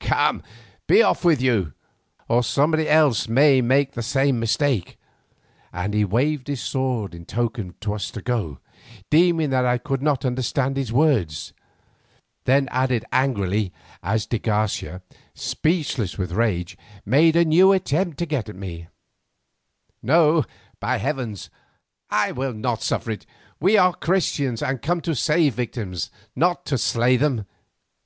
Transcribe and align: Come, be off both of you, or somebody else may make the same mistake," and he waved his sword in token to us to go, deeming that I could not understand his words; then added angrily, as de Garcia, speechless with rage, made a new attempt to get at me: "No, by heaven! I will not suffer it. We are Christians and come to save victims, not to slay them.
Come, 0.00 0.42
be 0.86 1.02
off 1.02 1.20
both 1.22 1.34
of 1.34 1.42
you, 1.42 1.74
or 2.26 2.42
somebody 2.42 2.88
else 2.88 3.28
may 3.28 3.60
make 3.60 3.92
the 3.92 4.02
same 4.02 4.40
mistake," 4.40 4.96
and 5.70 5.92
he 5.92 6.02
waved 6.02 6.48
his 6.48 6.62
sword 6.62 7.14
in 7.14 7.26
token 7.26 7.74
to 7.82 7.92
us 7.92 8.10
to 8.12 8.22
go, 8.22 8.58
deeming 9.10 9.50
that 9.50 9.66
I 9.66 9.76
could 9.76 10.00
not 10.00 10.24
understand 10.24 10.78
his 10.78 10.94
words; 10.94 11.52
then 12.46 12.68
added 12.70 13.04
angrily, 13.12 13.70
as 14.02 14.24
de 14.24 14.38
Garcia, 14.38 15.02
speechless 15.34 16.16
with 16.16 16.32
rage, 16.32 16.78
made 17.04 17.36
a 17.36 17.44
new 17.44 17.72
attempt 17.72 18.16
to 18.20 18.24
get 18.24 18.48
at 18.48 18.56
me: 18.56 18.88
"No, 20.02 20.46
by 20.80 20.96
heaven! 20.96 21.36
I 22.08 22.32
will 22.32 22.54
not 22.54 22.80
suffer 22.82 23.10
it. 23.10 23.26
We 23.60 23.76
are 23.76 23.92
Christians 23.92 24.62
and 24.62 24.80
come 24.80 25.02
to 25.02 25.14
save 25.14 25.52
victims, 25.52 26.08
not 26.34 26.64
to 26.64 26.78
slay 26.78 27.18
them. 27.18 27.44